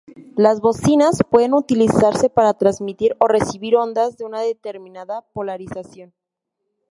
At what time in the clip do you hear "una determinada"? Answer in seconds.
4.25-5.21